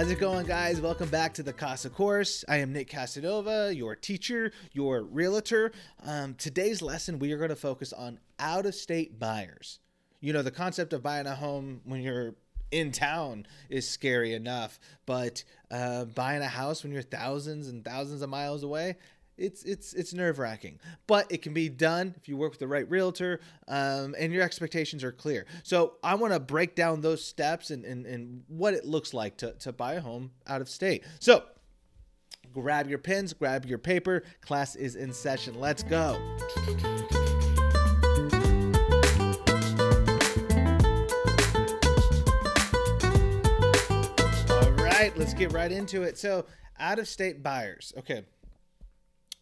[0.00, 0.80] How's it going, guys?
[0.80, 2.42] Welcome back to the Casa Course.
[2.48, 5.72] I am Nick Casanova, your teacher, your realtor.
[6.06, 9.78] Um, today's lesson, we are going to focus on out of state buyers.
[10.22, 12.34] You know, the concept of buying a home when you're
[12.70, 18.22] in town is scary enough, but uh, buying a house when you're thousands and thousands
[18.22, 18.96] of miles away,
[19.40, 22.68] it's it's it's nerve wracking, but it can be done if you work with the
[22.68, 25.46] right realtor um, and your expectations are clear.
[25.62, 29.38] So I want to break down those steps and, and and what it looks like
[29.38, 31.04] to to buy a home out of state.
[31.18, 31.44] So
[32.52, 34.24] grab your pens, grab your paper.
[34.42, 35.58] Class is in session.
[35.58, 36.16] Let's go.
[44.50, 46.18] All right, let's get right into it.
[46.18, 46.44] So,
[46.78, 47.92] out of state buyers.
[47.98, 48.24] Okay.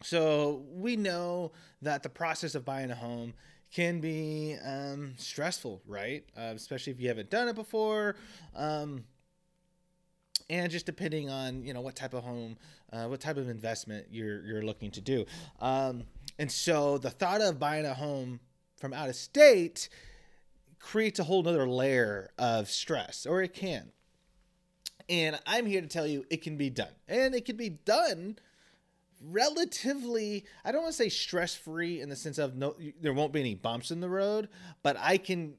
[0.01, 3.33] So, we know that the process of buying a home
[3.73, 6.23] can be um, stressful, right?
[6.37, 8.15] Uh, especially if you haven't done it before.
[8.55, 9.03] Um,
[10.49, 12.57] and just depending on you know what type of home,
[12.91, 15.25] uh, what type of investment you're you're looking to do,
[15.59, 16.03] um,
[16.39, 18.39] and so the thought of buying a home
[18.77, 19.89] from out of state
[20.79, 23.91] creates a whole nother layer of stress, or it can.
[25.07, 28.37] And I'm here to tell you it can be done, and it can be done
[29.21, 33.33] relatively i don't want to say stress free in the sense of no there won't
[33.33, 34.47] be any bumps in the road
[34.81, 35.53] but i can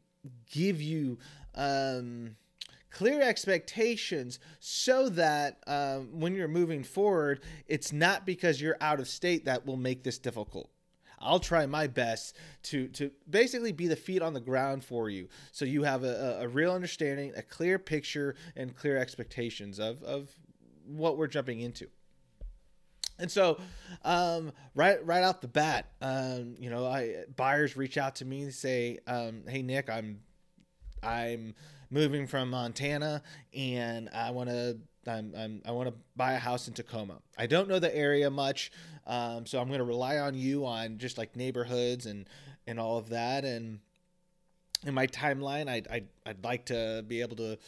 [0.50, 1.18] give you
[1.54, 2.36] um
[2.90, 9.06] clear expectations so that um, when you're moving forward it's not because you're out of
[9.08, 10.70] state that will make this difficult
[11.20, 15.28] I'll try my best to to basically be the feet on the ground for you,
[15.52, 20.30] so you have a, a real understanding, a clear picture, and clear expectations of of
[20.86, 21.88] what we're jumping into.
[23.22, 23.58] And so,
[24.02, 28.42] um, right right out the bat, um, you know, I buyers reach out to me
[28.42, 30.20] and say, um, "Hey Nick, I'm
[31.02, 31.54] I'm
[31.90, 33.22] moving from Montana
[33.52, 37.18] and I want to I'm, I'm, i want to buy a house in Tacoma.
[37.38, 38.70] I don't know the area much,
[39.06, 42.28] um, so I'm going to rely on you on just like neighborhoods and
[42.66, 43.44] and all of that.
[43.44, 43.80] And
[44.86, 47.58] in my timeline, I'd, I'd I'd like to be able to,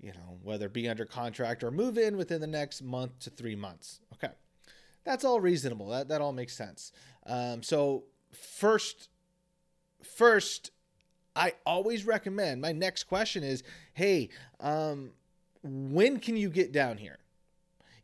[0.00, 3.56] you know, whether be under contract or move in within the next month to three
[3.56, 4.00] months.
[5.04, 5.88] That's all reasonable.
[5.88, 6.92] That that all makes sense.
[7.26, 9.08] Um, so first,
[10.02, 10.70] first
[11.36, 13.62] I always recommend my next question is,
[13.94, 15.12] hey, um,
[15.62, 17.18] when can you get down here?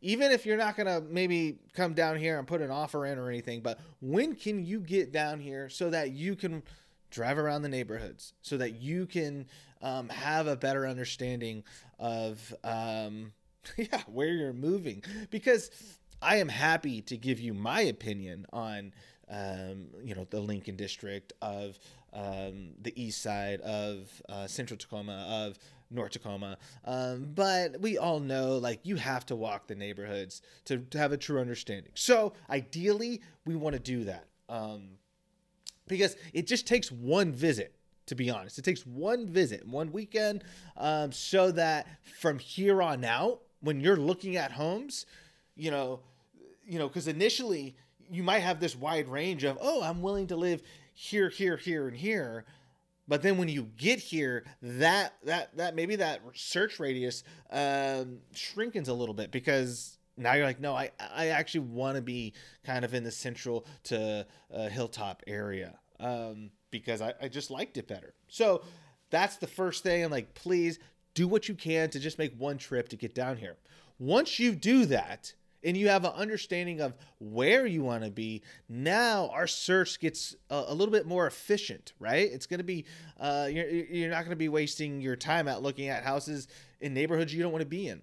[0.01, 3.29] Even if you're not to maybe come down here and put an offer in or
[3.29, 6.61] anything, but when can you get down here so that you can
[7.09, 9.47] drive around the neighborhoods, so that you can
[9.81, 11.63] um, have a better understanding
[11.99, 13.33] of, um,
[13.77, 15.03] yeah, where you're moving?
[15.31, 15.71] Because
[16.21, 18.93] I am happy to give you my opinion on,
[19.29, 21.77] um, you know, the Lincoln district of
[22.13, 25.59] um, the east side of uh, central Tacoma of
[25.91, 26.57] North Tacoma.
[26.85, 31.11] Um, but we all know like you have to walk the neighborhoods to, to have
[31.11, 31.91] a true understanding.
[31.95, 34.89] So ideally, we want to do that um,
[35.87, 37.73] because it just takes one visit.
[38.07, 40.45] To be honest, it takes one visit, one weekend,
[40.77, 41.87] um, so that
[42.21, 45.05] from here on out, when you're looking at homes,
[45.57, 45.99] you know,
[46.65, 47.75] you know, because initially
[48.09, 50.61] you might have this wide range of, oh, I'm willing to live
[50.93, 52.45] here, here, here, and here.
[53.07, 58.89] But then when you get here, that that that maybe that search radius um, shrinkens
[58.89, 62.33] a little bit because now you're like, no, I I actually want to be
[62.65, 67.77] kind of in the central to uh, hilltop area um, because I, I just liked
[67.77, 68.13] it better.
[68.27, 68.63] So
[69.09, 70.03] that's the first thing.
[70.03, 70.79] I'm like, please
[71.13, 73.55] do what you can to just make one trip to get down here.
[73.99, 78.43] Once you do that, and you have an understanding of where you want to be,
[78.69, 82.29] now our search gets a, a little bit more efficient, right?
[82.31, 82.85] It's going to be,
[83.19, 86.47] uh, you're, you're not going to be wasting your time out looking at houses
[86.79, 88.01] in neighborhoods you don't want to be in.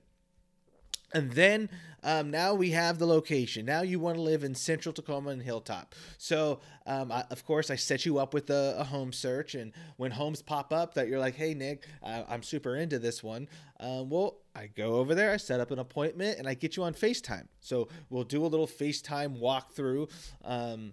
[1.15, 1.71] And then
[2.03, 3.65] um, now we have the location.
[3.65, 5.95] Now you want to live in central Tacoma and Hilltop.
[6.19, 9.55] So, um, I, of course, I set you up with a, a, home search.
[9.55, 13.23] And when homes pop up that you're like, hey, Nick, uh, I'm super into this
[13.23, 13.49] one,
[13.81, 16.83] um, well, I go over there, I set up an appointment, and I get you
[16.83, 17.49] on FaceTime.
[17.61, 20.11] So we'll do a little FaceTime walkthrough
[20.45, 20.93] um,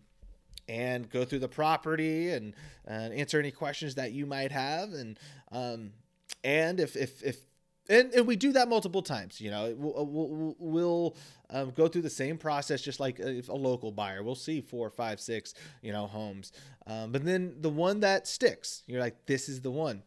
[0.70, 2.54] and go through the property and,
[2.86, 4.94] and answer any questions that you might have.
[4.94, 5.20] And
[5.52, 5.92] um,
[6.44, 7.38] and if, if, if
[7.92, 9.42] and, and we do that multiple times.
[9.42, 11.16] You know, we'll, we'll, we'll
[11.50, 14.24] um, go through the same process just like a, a, local buyer.
[14.24, 16.54] We'll see four, five, six, you know, homes.
[16.88, 20.04] Um, but then the one that sticks, you're like, this is the one.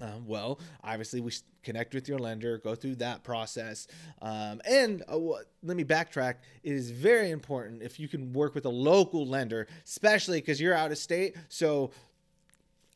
[0.00, 1.30] Uh, well, obviously, we
[1.62, 3.86] connect with your lender, go through that process.
[4.22, 5.18] Um, and uh,
[5.62, 6.36] let me backtrack.
[6.62, 10.74] It is very important if you can work with a local lender, especially because you're
[10.74, 11.36] out of state.
[11.50, 11.90] So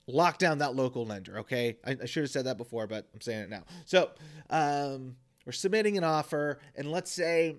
[0.07, 1.39] lock down that local lender.
[1.41, 3.65] Okay, I, I, should have said that before, but I'm saying it now.
[3.85, 4.11] So,
[4.51, 5.17] um,
[5.47, 7.57] we're submitting an offer, and let's say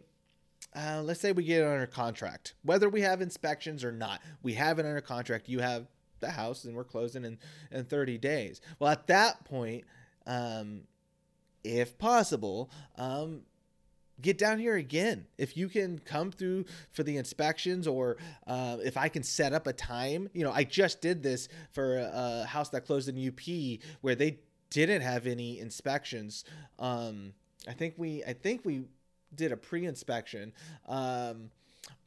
[0.75, 4.21] uh, let's say we get it under contract, whether we have inspections or not.
[4.43, 5.47] We have it under contract.
[5.47, 5.87] You have
[6.19, 7.37] the house, and we're closing in
[7.71, 8.61] in 30 days.
[8.79, 9.85] Well, at that point,
[10.25, 10.81] um,
[11.63, 13.41] if possible, um,
[14.21, 15.27] get down here again.
[15.37, 18.17] If you can come through for the inspections, or
[18.47, 21.97] uh, if I can set up a time, you know, I just did this for
[21.97, 24.39] a house that closed in UP where they
[24.69, 26.43] didn't have any inspections.
[26.79, 27.33] Um,
[27.67, 28.85] I think we, I think we
[29.33, 30.53] did a pre-inspection.
[30.87, 31.51] Um,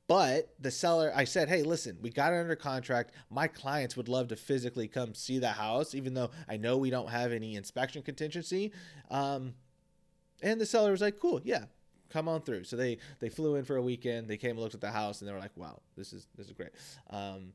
[0.06, 3.12] but the seller, I said, hey, listen, we got it under contract.
[3.28, 6.88] My clients would love to physically come see the house, even though I know we
[6.88, 8.72] don't have any inspection contingency.
[9.10, 9.52] Um,
[10.42, 11.64] and the seller was like, cool, yeah,
[12.10, 12.64] come on through.
[12.64, 14.28] So they they flew in for a weekend.
[14.28, 16.46] They came and looked at the house, and they were like, wow, this is this
[16.46, 16.70] is great.
[17.10, 17.52] Um,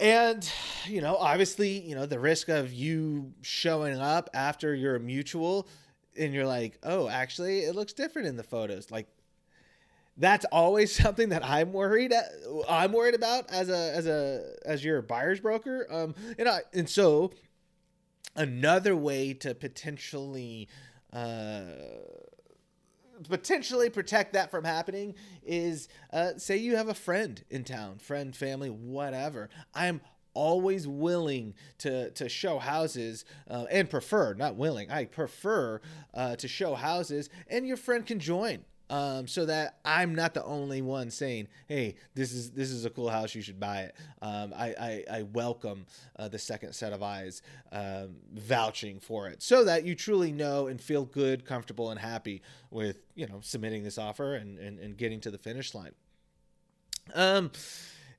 [0.00, 0.50] and
[0.86, 5.68] you know, obviously, you know, the risk of you showing up after you're a mutual
[6.16, 8.90] and you're like, oh, actually, it looks different in the photos.
[8.90, 9.08] Like
[10.16, 12.26] that's always something that I'm worried at,
[12.68, 15.86] I'm worried about as a as a as your buyer's broker.
[15.90, 17.32] Um, and I and so
[18.36, 20.68] another way to potentially
[21.12, 21.62] uh
[23.28, 25.14] potentially protect that from happening
[25.44, 29.48] is uh, say you have a friend in town friend family whatever.
[29.74, 30.00] I'm
[30.34, 35.80] always willing to to show houses uh, and prefer not willing i prefer
[36.12, 40.44] uh, to show houses and your friend can join um, so that I'm not the
[40.44, 43.34] only one saying, "Hey, this is this is a cool house.
[43.34, 45.86] You should buy it." Um, I, I, I welcome
[46.16, 47.42] uh, the second set of eyes
[47.72, 52.40] um, vouching for it, so that you truly know and feel good, comfortable, and happy
[52.70, 55.92] with you know submitting this offer and and, and getting to the finish line.
[57.14, 57.50] Um,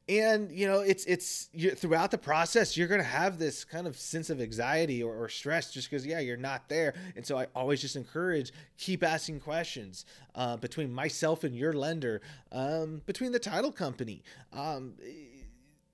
[0.07, 4.29] and you know it's it's throughout the process you're gonna have this kind of sense
[4.29, 6.93] of anxiety or, or stress just because yeah you're not there.
[7.15, 10.05] And so i always just encourage keep asking questions
[10.35, 12.21] uh, between myself and your lender
[12.51, 14.23] um, between the title company.
[14.53, 14.93] Um,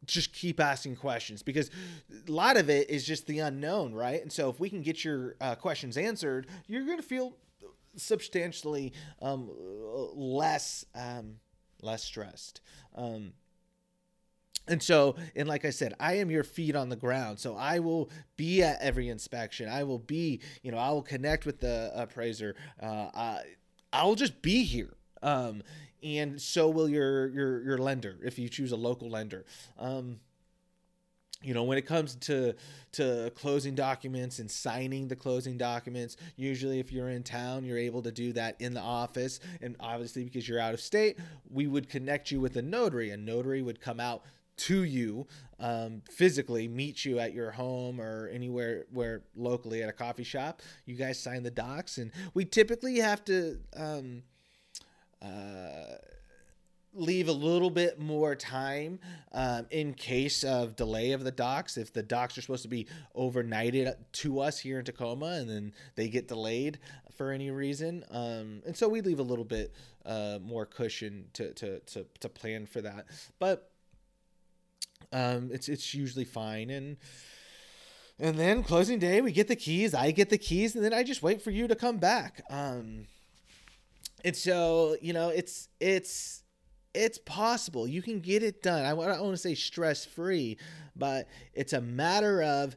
[0.06, 1.70] just keep asking questions because
[2.28, 4.22] a lot of it is just the unknown right?
[4.22, 7.34] And so if we can get your uh, questions answered you're gonna feel
[7.96, 9.50] substantially um,
[10.16, 11.36] less um,
[11.82, 12.62] less stressed.
[12.96, 13.34] Um,
[14.68, 17.40] and so, and like I said, I am your feet on the ground.
[17.40, 19.68] So I will be at every inspection.
[19.68, 22.56] I will be, you know, I will connect with the appraiser.
[22.82, 23.42] Uh, I,
[23.92, 24.94] I'll just be here.
[25.22, 25.64] Um,
[26.04, 29.46] and so will your your your lender if you choose a local lender.
[29.78, 30.20] Um,
[31.44, 32.54] you know when it comes to
[32.92, 38.02] to closing documents and signing the closing documents usually if you're in town you're able
[38.02, 41.18] to do that in the office and obviously because you're out of state
[41.50, 44.24] we would connect you with a notary a notary would come out
[44.68, 45.28] to you
[45.60, 50.62] um, physically, meet you at your home or anywhere where locally at a coffee shop.
[50.86, 54.24] You guys sign the docs, and we typically have to um,
[55.22, 55.96] uh,
[56.94, 59.00] leave a little bit more time
[59.32, 61.78] um, in case of delay of the docs.
[61.78, 65.74] If the docs are supposed to be overnighted to us here in Tacoma, and then
[65.96, 66.80] they get delayed
[67.16, 69.74] for any reason, um, and so we leave a little bit
[70.06, 73.06] uh, more cushion to, to to to plan for that,
[73.40, 73.71] but
[75.12, 76.70] um, it's it's usually fine.
[76.70, 76.98] And
[78.20, 81.02] and then closing day we get the keys i get the keys and then i
[81.02, 82.42] just wait for you to come back.
[82.50, 83.08] Um
[84.24, 86.44] and so you know it's it's
[86.94, 87.88] it's possible.
[87.88, 88.84] You can get it done.
[88.84, 90.58] I, I don't want to say stress free
[90.96, 92.76] but it's a matter of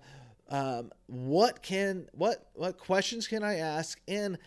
[0.50, 4.38] um, what can what what questions can i ask and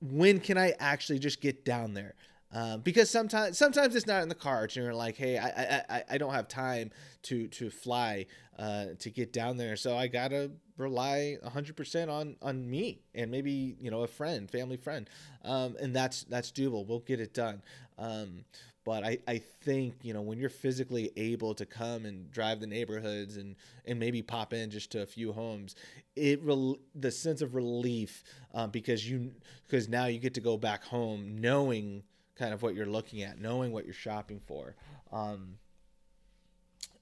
[0.00, 2.14] when can i actually just get down there
[2.52, 6.04] um, because sometimes sometimes it's not in the cards and you're like hey I, I
[6.12, 6.90] i don't have time
[7.24, 8.26] to to fly
[8.58, 13.76] uh, to get down there so i gotta rely 100% on on me and maybe
[13.80, 15.10] you know a friend family friend.
[15.44, 16.86] Um, and that's that's doable.
[16.86, 17.62] We'll get it done.
[17.98, 18.44] Um,
[18.84, 22.66] but I, I think you know when you're physically able to come and drive the
[22.66, 25.74] neighborhoods and and maybe pop in just to a few homes
[26.16, 28.24] it rel- the sense of relief
[28.54, 29.32] uh, because you
[29.66, 32.02] because now you get to go back home knowing
[32.38, 34.74] kind of what you're looking at, knowing what you're shopping for.
[35.12, 35.56] Um,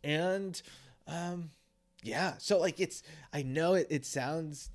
[0.02, 0.60] and
[1.06, 1.50] um,
[2.02, 3.02] yeah, so like it's,
[3.32, 4.70] I know it, it sounds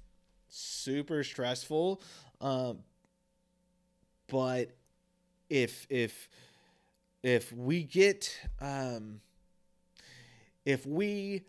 [0.49, 2.01] super stressful,
[2.39, 2.79] um,
[4.27, 4.75] but
[5.49, 6.29] if, if,
[7.23, 9.21] if we get, um,
[10.65, 11.43] if we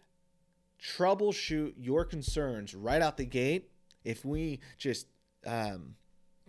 [0.83, 3.71] troubleshoot your concerns right out the gate,
[4.04, 5.07] if we just,
[5.47, 5.95] um,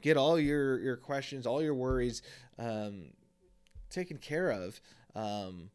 [0.03, 2.21] get all your your questions, all your worries
[2.59, 3.05] um,
[3.89, 4.79] taken care of.
[5.15, 5.71] Um,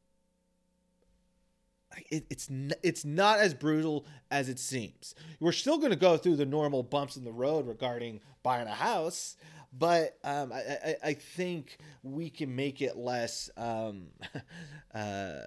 [2.10, 5.14] it, it's n- it's not as brutal as it seems.
[5.40, 8.74] We're still going to go through the normal bumps in the road regarding buying a
[8.74, 9.36] house,
[9.72, 14.08] but um, I, I, I think we can make it less um,
[14.94, 15.40] uh,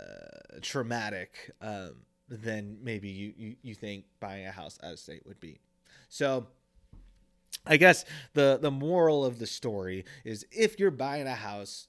[0.62, 1.98] traumatic um,
[2.28, 5.60] than maybe you, you, you think buying a house out of state would be.
[6.10, 6.48] So.
[7.66, 11.88] I guess the the moral of the story is if you're buying a house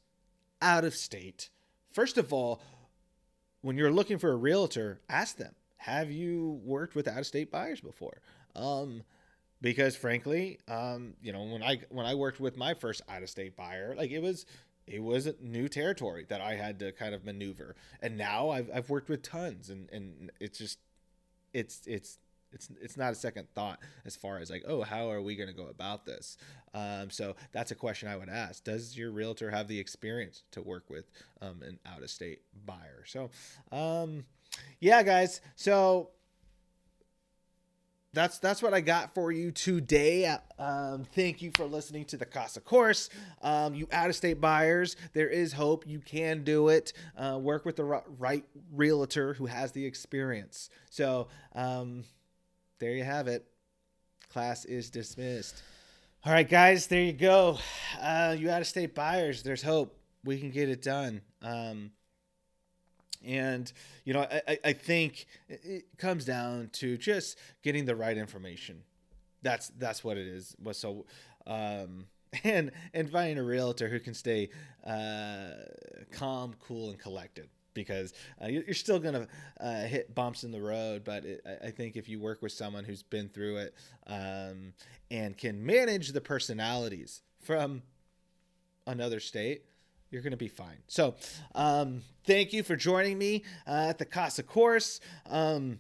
[0.61, 1.51] out of state,
[1.93, 2.61] first of all,
[3.63, 7.51] when you're looking for a realtor, ask them, have you worked with out of state
[7.51, 8.21] buyers before?
[8.55, 9.03] Um,
[9.61, 13.31] because frankly, um, you know, when I when I worked with my first out of
[13.31, 14.45] state buyer, like it was
[14.87, 17.77] it was new territory that I had to kind of maneuver.
[18.01, 20.79] And now I've I've worked with tons and and it's just
[21.53, 22.19] it's it's
[22.53, 25.49] it's it's not a second thought as far as like oh how are we going
[25.49, 26.37] to go about this
[26.75, 30.63] um, so that's a question i would ask does your realtor have the experience to
[30.63, 33.31] work with um, an out of state buyer so
[33.73, 34.25] um,
[34.81, 36.11] yeah guys so
[38.15, 40.37] that's that's what I got for you today.
[40.59, 43.09] Um, thank you for listening to the Casa Course.
[43.41, 45.87] Um, you out of state buyers, there is hope.
[45.87, 46.93] You can do it.
[47.17, 50.69] Uh, work with the right realtor who has the experience.
[50.91, 52.05] So um,
[52.79, 53.47] there you have it.
[54.33, 55.63] Class is dismissed.
[56.25, 57.59] All right, guys, there you go.
[58.01, 59.99] Uh, you out of state buyers, there's hope.
[60.25, 61.21] We can get it done.
[61.43, 61.91] Um,
[63.25, 63.73] and
[64.05, 68.83] you know, I, I think it comes down to just getting the right information.
[69.43, 70.57] That's that's what it is.
[70.73, 71.07] So,
[71.47, 72.07] um,
[72.45, 74.51] and and finding a realtor who can stay
[74.87, 75.51] uh,
[76.13, 78.13] calm, cool, and collected because
[78.43, 79.29] uh, you're still going to
[79.61, 81.03] uh, hit bumps in the road.
[81.05, 83.75] But it, I think if you work with someone who's been through it
[84.07, 84.73] um,
[85.11, 87.83] and can manage the personalities from
[88.87, 89.65] another state,
[90.11, 90.79] you're going to be fine.
[90.89, 91.15] So,
[91.55, 95.01] um, thank you for joining me uh, at the Casa course.
[95.29, 95.79] Um,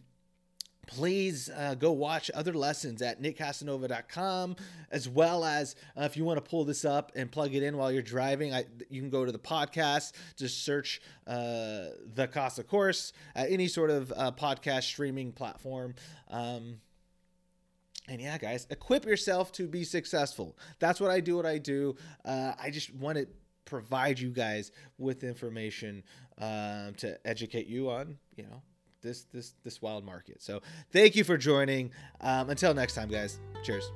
[0.94, 4.56] please uh, go watch other lessons at nickcasanova.com
[4.90, 7.76] as well as uh, if you want to pull this up and plug it in
[7.76, 12.62] while you're driving I, you can go to the podcast just search uh, the casa
[12.62, 15.94] course at any sort of uh, podcast streaming platform.
[16.30, 16.78] Um,
[18.08, 20.58] and yeah guys equip yourself to be successful.
[20.78, 21.96] That's what i do what i do.
[22.24, 23.26] Uh, i just want to
[23.64, 26.02] provide you guys with information
[26.38, 28.60] um, to educate you on you know
[29.02, 30.42] this this this wild market.
[30.42, 30.60] So
[30.92, 31.90] thank you for joining.
[32.20, 33.38] Um, until next time, guys.
[33.62, 33.90] Cheers.